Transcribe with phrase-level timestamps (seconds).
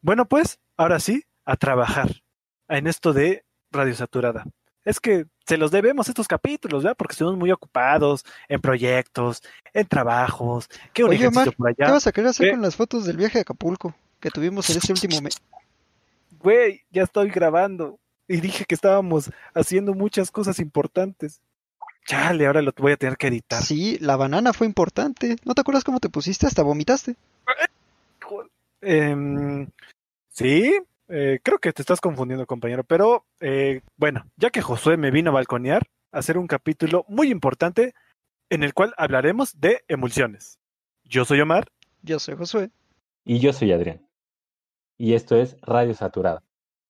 [0.00, 2.22] Bueno, pues, ahora sí, a trabajar
[2.68, 4.44] en esto de Radio Saturada.
[4.84, 6.96] Es que se los debemos estos capítulos, ¿verdad?
[6.96, 9.42] Porque estamos muy ocupados en proyectos,
[9.74, 10.68] en trabajos.
[10.92, 13.94] ¿Qué Oye, Omar, ¿qué vas a querer hacer con las fotos del viaje a Acapulco
[14.20, 15.36] que tuvimos en este último mes?
[16.40, 17.98] Güey, ya estoy grabando.
[18.28, 21.40] Y dije que estábamos haciendo muchas cosas importantes.
[22.06, 23.60] Chale, ahora lo voy a tener que editar.
[23.60, 25.36] Sí, la banana fue importante.
[25.44, 26.46] ¿No te acuerdas cómo te pusiste?
[26.46, 27.16] Hasta vomitaste.
[28.82, 29.66] Eh,
[30.38, 30.78] sí,
[31.08, 32.84] eh, creo que te estás confundiendo, compañero.
[32.84, 37.30] Pero eh, bueno, ya que Josué me vino a balconear, a hacer un capítulo muy
[37.30, 37.92] importante
[38.50, 40.58] en el cual hablaremos de emulsiones.
[41.04, 41.68] Yo soy Omar.
[42.02, 42.70] Yo soy Josué.
[43.24, 44.08] Y yo soy Adrián.
[44.96, 46.42] Y esto es Radio Saturada.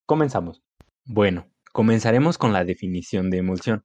[0.07, 0.63] Comenzamos.
[1.05, 3.85] Bueno, comenzaremos con la definición de emulsión.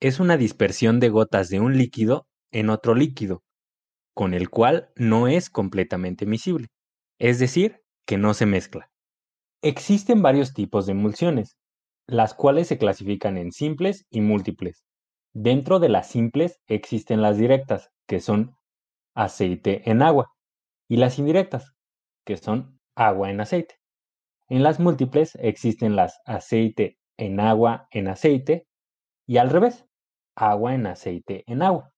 [0.00, 3.42] Es una dispersión de gotas de un líquido en otro líquido,
[4.14, 6.68] con el cual no es completamente miscible,
[7.18, 8.90] es decir, que no se mezcla.
[9.62, 11.56] Existen varios tipos de emulsiones,
[12.06, 14.84] las cuales se clasifican en simples y múltiples.
[15.34, 18.56] Dentro de las simples existen las directas, que son
[19.14, 20.32] aceite en agua,
[20.88, 21.74] y las indirectas,
[22.24, 23.76] que son agua en aceite.
[24.48, 28.66] En las múltiples existen las aceite en agua en aceite
[29.26, 29.84] y al revés,
[30.36, 31.92] agua en aceite en agua.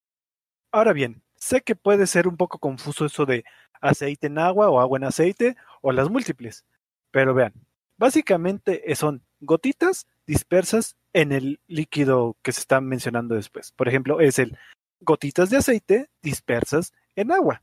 [0.72, 3.44] Ahora bien, sé que puede ser un poco confuso eso de
[3.80, 6.64] aceite en agua o agua en aceite o las múltiples,
[7.10, 7.52] pero vean,
[7.96, 13.72] básicamente son gotitas dispersas en el líquido que se está mencionando después.
[13.72, 14.56] Por ejemplo, es el
[15.00, 17.62] gotitas de aceite dispersas en agua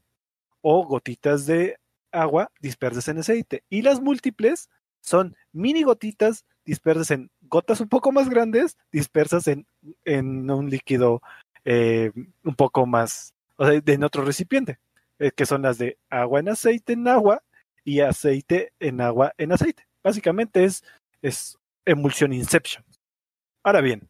[0.61, 1.77] o gotitas de
[2.11, 3.63] agua dispersas en aceite.
[3.69, 4.69] Y las múltiples
[5.01, 9.67] son mini gotitas dispersas en gotas un poco más grandes, dispersas en,
[10.03, 11.21] en un líquido
[11.63, 12.11] eh,
[12.43, 14.79] un poco más, o sea, en otro recipiente,
[15.19, 17.43] eh, que son las de agua en aceite en agua
[17.85, 19.87] y aceite en agua en aceite.
[20.03, 20.83] Básicamente es,
[21.21, 22.83] es emulsión inception.
[23.63, 24.09] Ahora bien,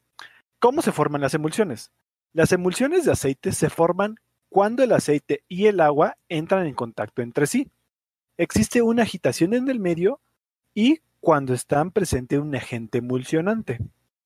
[0.60, 1.92] ¿cómo se forman las emulsiones?
[2.34, 4.16] Las emulsiones de aceite se forman
[4.50, 7.70] cuando el aceite y el agua entran en contacto entre sí.
[8.38, 10.20] Existe una agitación en el medio
[10.74, 13.80] y cuando están presente un agente emulsionante.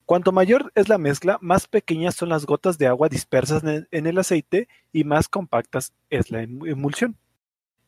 [0.06, 4.18] Cuanto mayor es la mezcla, más pequeñas son las gotas de agua dispersas en el
[4.18, 7.16] aceite y más compactas es la em-, emulsión.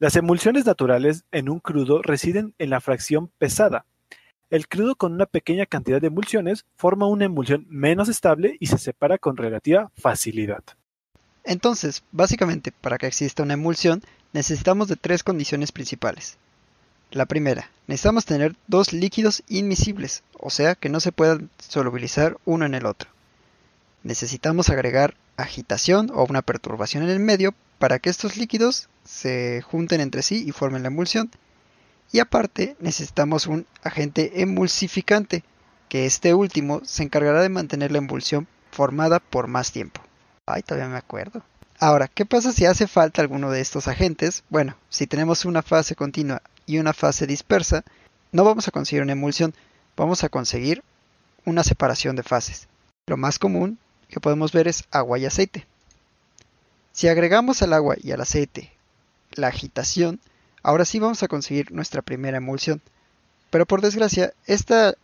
[0.02, 3.86] Las emulsiones naturales en un crudo residen en la fracción pesada.
[4.50, 8.80] El crudo con una pequeña cantidad de emulsiones forma una emulsión menos estable y se
[8.80, 10.64] separa con relativa facilidad.
[11.44, 14.02] Entonces, básicamente, para que exista una emulsión,
[14.34, 16.40] necesitamos de tres condiciones principales.
[17.12, 22.66] La primera, necesitamos tener dos líquidos inmisibles, o sea que no se puedan solubilizar uno
[22.66, 23.08] en el otro.
[24.02, 25.14] Necesitamos agregar
[25.44, 30.44] agitación o una perturbación en el medio para que estos líquidos se junten entre sí
[30.48, 31.32] y formen la emulsión.
[32.12, 35.44] Y aparte necesitamos un agente emulsificante,
[35.90, 40.02] que este último se encargará de mantener la emulsión formada por más tiempo.
[40.46, 41.44] Ay, todavía me acuerdo.
[41.80, 44.44] Ahora, ¿qué pasa si hace falta alguno de estos agentes?
[44.50, 47.84] Bueno, si tenemos una fase continua y una fase dispersa,
[48.32, 49.54] no vamos a conseguir una emulsión,
[49.98, 50.84] vamos a conseguir
[51.44, 52.68] una separación de fases.
[53.08, 53.80] Lo más común
[54.12, 55.66] que podemos ver es agua y aceite.
[56.92, 58.72] Si agregamos al agua y al aceite
[59.32, 60.20] la agitación,
[60.62, 62.82] ahora sí vamos a conseguir nuestra primera emulsión.
[63.50, 64.96] Pero por desgracia, estas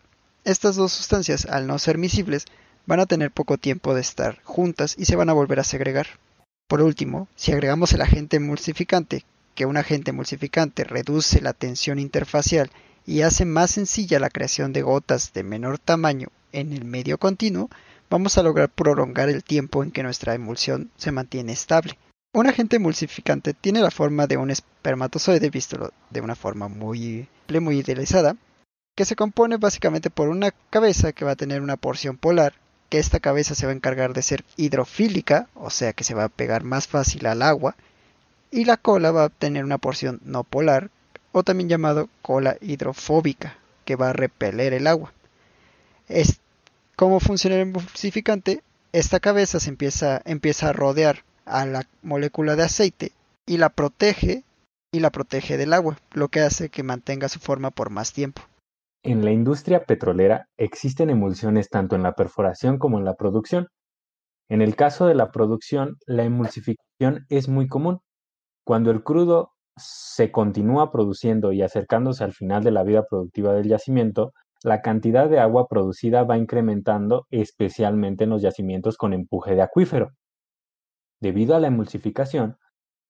[0.75, 2.45] dos sustancias, al no ser miscibles,
[2.85, 6.07] van a tener poco tiempo de estar juntas y se van a volver a segregar.
[6.67, 9.23] Por último, si agregamos el agente emulsificante,
[9.55, 12.69] que un agente emulsificante reduce la tensión interfacial
[13.05, 17.69] y hace más sencilla la creación de gotas de menor tamaño en el medio continuo,
[18.09, 21.97] vamos a lograr prolongar el tiempo en que nuestra emulsión se mantiene estable.
[22.33, 27.79] Un agente emulsificante tiene la forma de un espermatozoide visto de una forma muy, muy
[27.79, 28.35] idealizada,
[28.95, 32.53] que se compone básicamente por una cabeza que va a tener una porción polar,
[32.89, 36.25] que esta cabeza se va a encargar de ser hidrofílica, o sea que se va
[36.25, 37.75] a pegar más fácil al agua,
[38.49, 40.89] y la cola va a tener una porción no polar,
[41.31, 45.13] o también llamado cola hidrofóbica, que va a repeler el agua.
[46.97, 48.63] ¿Cómo funciona el emulsificante?
[48.91, 53.11] Esta cabeza se empieza, empieza a rodear a la molécula de aceite
[53.45, 54.43] y la protege
[54.91, 58.41] y la protege del agua, lo que hace que mantenga su forma por más tiempo.
[59.03, 63.67] En la industria petrolera existen emulsiones tanto en la perforación como en la producción.
[64.49, 67.99] En el caso de la producción, la emulsificación es muy común.
[68.65, 73.67] Cuando el crudo se continúa produciendo y acercándose al final de la vida productiva del
[73.69, 74.33] yacimiento,
[74.63, 80.11] la cantidad de agua producida va incrementando especialmente en los yacimientos con empuje de acuífero.
[81.19, 82.57] Debido a la emulsificación,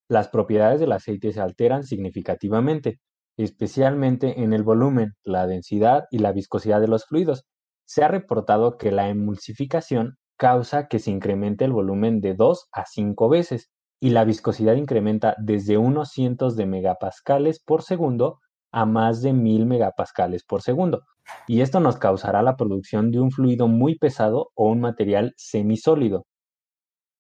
[0.09, 2.99] las propiedades del aceite se alteran significativamente,
[3.38, 7.45] especialmente en el volumen, la densidad y la viscosidad de los fluidos.
[7.85, 12.85] Se ha reportado que la emulsificación causa que se incremente el volumen de 2 a
[12.85, 18.39] 5 veces y la viscosidad incrementa desde unos cientos de megapascales por segundo
[18.71, 21.03] a más de 1000 megapascales por segundo.
[21.47, 26.25] Y esto nos causará la producción de un fluido muy pesado o un material semisólido.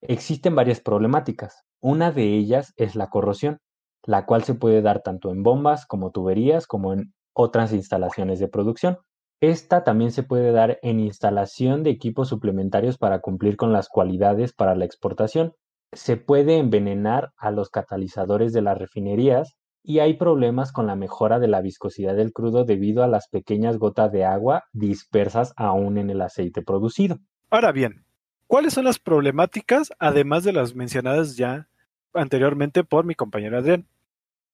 [0.01, 1.63] Existen varias problemáticas.
[1.81, 3.59] Una de ellas es la corrosión,
[4.03, 8.47] la cual se puede dar tanto en bombas como tuberías como en otras instalaciones de
[8.47, 8.97] producción.
[9.39, 14.53] Esta también se puede dar en instalación de equipos suplementarios para cumplir con las cualidades
[14.53, 15.53] para la exportación.
[15.93, 19.55] Se puede envenenar a los catalizadores de las refinerías
[19.89, 23.77] y hay problemas con la mejora de la viscosidad del crudo debido a las pequeñas
[23.77, 27.19] gotas de agua dispersas aún en el aceite producido.
[27.49, 28.03] Ahora bien,
[28.47, 31.69] ¿cuáles son las problemáticas además de las mencionadas ya
[32.13, 33.87] anteriormente por mi compañero Adrián?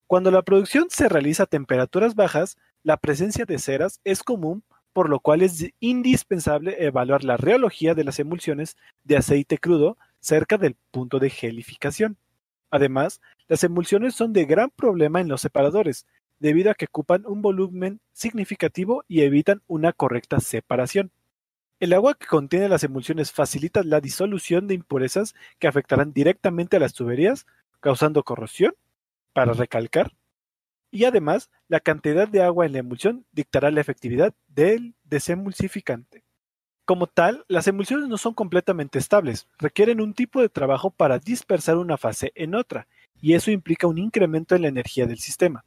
[0.06, 5.10] Cuando la producción se realiza a temperaturas bajas, la presencia de ceras es común por
[5.10, 10.76] lo cual es indispensable evaluar la reología de las emulsiones de aceite crudo cerca del
[10.92, 12.18] punto de gelificación.
[12.70, 16.06] Además, las emulsiones son de gran problema en los separadores,
[16.38, 21.10] debido a que ocupan un volumen significativo y evitan una correcta separación.
[21.80, 26.80] El agua que contiene las emulsiones facilita la disolución de impurezas que afectarán directamente a
[26.80, 27.46] las tuberías,
[27.80, 28.74] causando corrosión,
[29.32, 30.12] para recalcar,
[30.94, 36.22] y además la cantidad de agua en la emulsión dictará la efectividad del desemulsificante.
[36.84, 41.78] Como tal, las emulsiones no son completamente estables, requieren un tipo de trabajo para dispersar
[41.78, 42.86] una fase en otra,
[43.24, 45.64] y eso implica un incremento en la energía del sistema.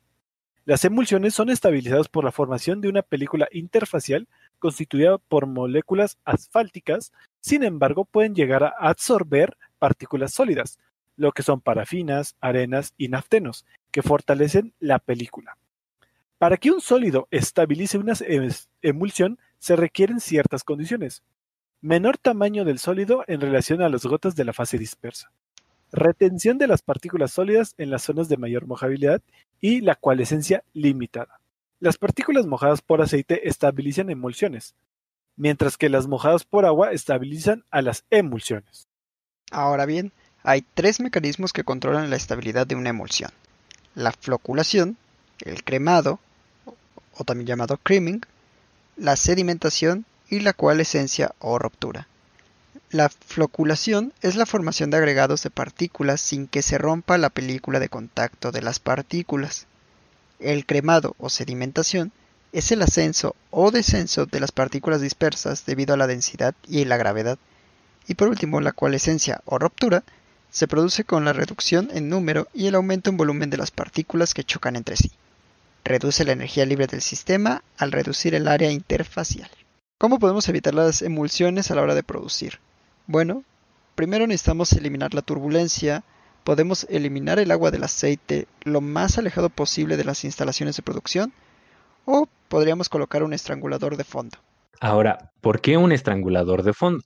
[0.64, 4.28] Las emulsiones son estabilizadas por la formación de una película interfacial
[4.60, 10.78] constituida por moléculas asfálticas, sin embargo pueden llegar a absorber partículas sólidas,
[11.16, 15.58] lo que son parafinas, arenas y naftenos, que fortalecen la película.
[16.38, 18.14] Para que un sólido estabilice una
[18.84, 21.24] emulsión se requieren ciertas condiciones.
[21.82, 25.32] Menor tamaño del sólido en relación a las gotas de la fase dispersa.
[25.92, 29.22] Retención de las partículas sólidas en las zonas de mayor mojabilidad
[29.62, 31.40] y la coalescencia limitada.
[31.80, 34.76] Las partículas mojadas por aceite estabilizan emulsiones,
[35.36, 38.88] mientras que las mojadas por agua estabilizan a las emulsiones.
[39.52, 40.12] Ahora bien,
[40.44, 43.32] hay tres mecanismos que controlan la estabilidad de una emulsión
[43.98, 44.96] la floculación,
[45.40, 46.20] el cremado,
[47.18, 48.22] o también llamado creaming,
[48.96, 52.08] la sedimentación y la coalescencia o ruptura.
[52.90, 57.82] La floculación es la formación de agregados de partículas sin que se rompa la película
[57.82, 59.68] de contacto de las partículas.
[60.40, 62.14] El cremado o sedimentación
[62.54, 66.96] es el ascenso o descenso de las partículas dispersas debido a la densidad y la
[66.96, 67.38] gravedad.
[68.08, 70.06] Y por último, la coalescencia o ruptura
[70.50, 74.34] se produce con la reducción en número y el aumento en volumen de las partículas
[74.34, 75.12] que chocan entre sí.
[75.84, 79.50] Reduce la energía libre del sistema al reducir el área interfacial.
[79.98, 82.60] ¿Cómo podemos evitar las emulsiones a la hora de producir?
[83.08, 83.46] Bueno,
[83.96, 86.04] primero necesitamos eliminar la turbulencia,
[86.44, 91.32] podemos eliminar el agua del aceite lo más alejado posible de las instalaciones de producción
[92.04, 94.38] o podríamos colocar un estrangulador de fondo.
[94.82, 97.04] Ahora, ¿por qué un estrangulador de fondo?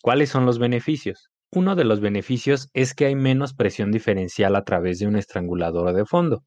[0.00, 1.30] ¿Cuáles son los beneficios?
[1.50, 5.92] Uno de los beneficios es que hay menos presión diferencial a través de un estrangulador
[5.94, 6.44] de fondo.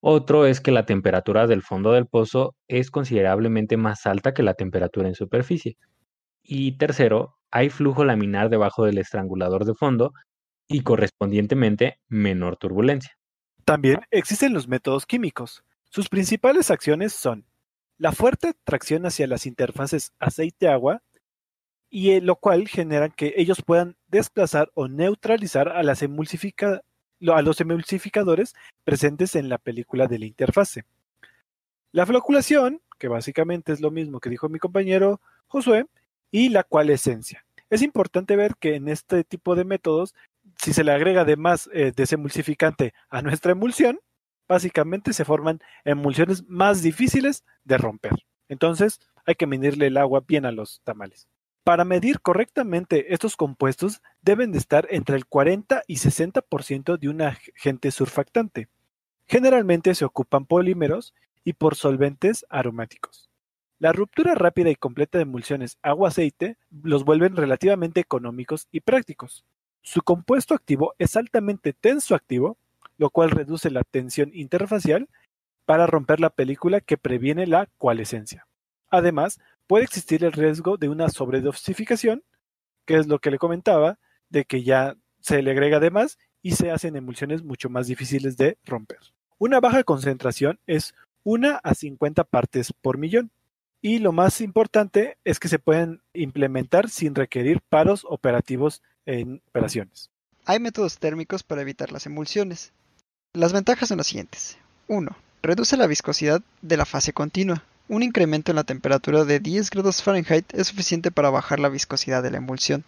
[0.00, 4.54] Otro es que la temperatura del fondo del pozo es considerablemente más alta que la
[4.54, 5.76] temperatura en superficie.
[6.42, 10.12] Y tercero, hay flujo laminar debajo del estrangulador de fondo
[10.66, 13.16] y correspondientemente menor turbulencia.
[13.64, 15.62] También existen los métodos químicos.
[15.88, 17.46] Sus principales acciones son
[17.96, 21.02] la fuerte tracción hacia las interfaces aceite-agua
[21.88, 27.60] y eh, lo cual genera que ellos puedan desplazar o neutralizar a, las a los
[27.60, 30.86] emulsificadores presentes en la película de la interfase.
[31.92, 35.86] La floculación, que básicamente es lo mismo que dijo mi compañero Josué,
[36.32, 37.43] y la coalescencia.
[37.74, 40.14] Es importante ver que en este tipo de métodos,
[40.62, 43.98] si se le agrega además eh, desemulsificante a nuestra emulsión,
[44.46, 48.12] básicamente se forman emulsiones más difíciles de romper.
[48.48, 51.26] Entonces, hay que medirle el agua bien a los tamales.
[51.64, 57.22] Para medir correctamente estos compuestos deben de estar entre el 40 y 60% de un
[57.22, 58.68] agente surfactante.
[59.26, 61.12] Generalmente se ocupan polímeros
[61.42, 63.33] y por solventes aromáticos.
[63.78, 69.44] La ruptura rápida y completa de emulsiones agua-aceite los vuelven relativamente económicos y prácticos.
[69.82, 72.56] Su compuesto activo es altamente tenso activo,
[72.96, 75.08] lo cual reduce la tensión interfacial
[75.66, 78.46] para romper la película que previene la coalescencia.
[78.88, 82.22] Además, puede existir el riesgo de una sobredosificación,
[82.86, 86.52] que es lo que le comentaba, de que ya se le agrega de más y
[86.52, 88.98] se hacen emulsiones mucho más difíciles de romper.
[89.38, 93.30] Una baja concentración es una a 50 partes por millón.
[93.86, 100.08] Y lo más importante es que se pueden implementar sin requerir paros operativos en operaciones.
[100.46, 102.72] Hay métodos térmicos para evitar las emulsiones.
[103.34, 104.56] Las ventajas son las siguientes.
[104.88, 105.14] 1.
[105.42, 107.62] Reduce la viscosidad de la fase continua.
[107.86, 112.22] Un incremento en la temperatura de 10 grados Fahrenheit es suficiente para bajar la viscosidad
[112.22, 112.84] de la emulsión.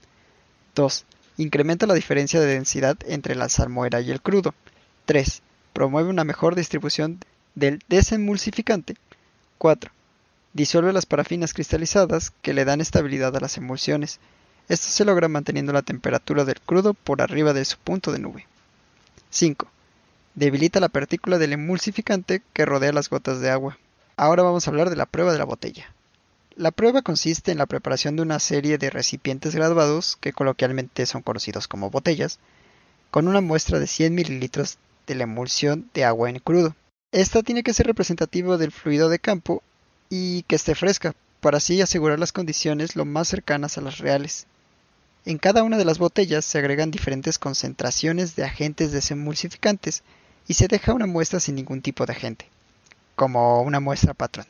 [0.76, 1.04] 2.
[1.36, 4.54] Incrementa la diferencia de densidad entre la salmuera y el crudo.
[5.04, 5.42] 3.
[5.74, 7.20] Promueve una mejor distribución
[7.54, 8.96] del desemulsificante.
[9.58, 9.90] 4.
[10.56, 14.20] Disuelve las parafinas cristalizadas que le dan estabilidad a las emulsiones.
[14.70, 18.46] Esto se logra manteniendo la temperatura del crudo por arriba de su punto de nube.
[19.28, 19.68] 5.
[20.34, 23.76] Debilita la partícula del emulsificante que rodea las gotas de agua.
[24.16, 25.92] Ahora vamos a hablar de la prueba de la botella.
[26.56, 31.20] La prueba consiste en la preparación de una serie de recipientes graduados, que coloquialmente son
[31.20, 32.38] conocidos como botellas,
[33.10, 36.74] con una muestra de 100 mililitros de la emulsión de agua en crudo.
[37.12, 39.62] Esta tiene que ser representativa del fluido de campo
[40.08, 44.46] y que esté fresca, para así asegurar las condiciones lo más cercanas a las reales.
[45.24, 50.02] En cada una de las botellas se agregan diferentes concentraciones de agentes desemulsificantes
[50.46, 52.48] y se deja una muestra sin ningún tipo de agente,
[53.16, 54.46] como una muestra patrón.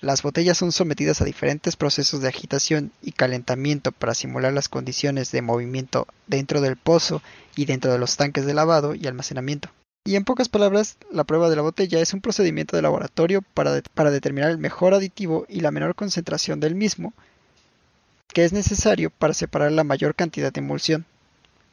[0.00, 5.30] Las botellas son sometidas a diferentes procesos de agitación y calentamiento para simular las condiciones
[5.30, 7.22] de movimiento dentro del pozo
[7.56, 9.70] y dentro de los tanques de lavado y almacenamiento.
[10.06, 13.72] Y en pocas palabras, la prueba de la botella es un procedimiento de laboratorio para,
[13.72, 17.14] determinar el mejor aditivo y la menor concentración del mismo
[18.28, 21.06] que es necesario para separar la mayor cantidad de emulsión.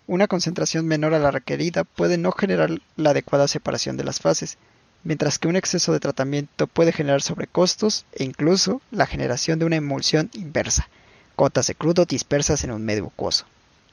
[0.08, 4.58] Una concentración menor a la requerida puede no generar la adecuada separación de las fases,
[5.04, 9.78] mientras que un exceso de tratamiento puede generar sobrecostos e incluso la generación de una
[9.78, 10.88] emulsión inversa,
[11.36, 13.46] gotas de crudo dispersas en un medio acuoso.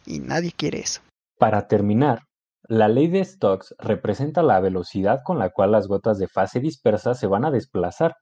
[0.05, 1.01] Y nadie quiere eso.
[1.39, 2.28] Para terminar,
[2.69, 7.15] la ley de Stokes representa la velocidad con la cual las gotas de fase dispersa
[7.15, 8.17] se van a desplazar.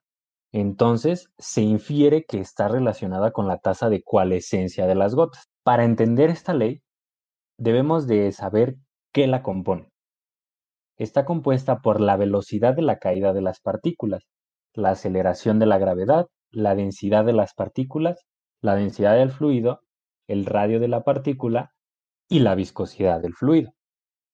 [0.52, 5.50] Entonces, se infiere que está relacionada con la tasa de coalescencia de las gotas.
[5.64, 6.80] Para entender esta ley,
[7.58, 8.76] debemos de saber
[9.12, 9.88] qué la compone.
[10.96, 14.28] Está compuesta por la velocidad de la caída de las partículas,
[14.74, 18.24] la aceleración de la gravedad, la densidad de las partículas,
[18.60, 19.80] la densidad del fluido,
[20.28, 21.72] el radio de la partícula
[22.28, 23.75] y la viscosidad del fluido.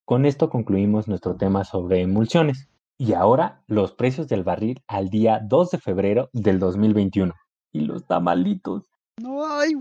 [0.05, 2.69] Con esto concluimos nuestro tema sobre emulsiones.
[2.99, 7.33] Y ahora los precios del barril al día 2 de febrero del 2021.
[7.73, 8.91] Y los tamalitos.
[9.21, 9.73] No hay.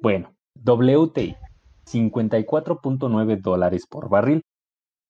[0.00, 0.34] Bueno,
[0.64, 1.36] WTI
[1.86, 4.42] 54.9 dólares por barril.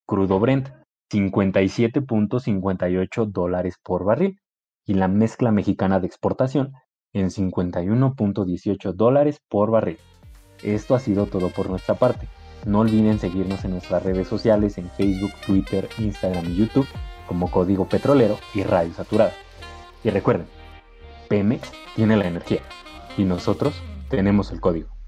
[0.07, 0.71] Crudo Brent
[1.12, 4.38] 57.58 dólares por barril.
[4.87, 6.73] Y la mezcla mexicana de exportación
[7.12, 9.99] en 51.18 dólares por barril.
[10.62, 12.29] Esto ha sido todo por nuestra parte.
[12.67, 16.87] No olviden seguirnos en nuestras redes sociales en Facebook, Twitter, Instagram y YouTube
[17.26, 19.33] como Código Petrolero y Radio Saturada.
[20.05, 20.47] Y recuerden,
[21.29, 22.61] Pemex tiene la energía
[23.17, 23.75] y nosotros
[24.09, 25.00] tenemos el código.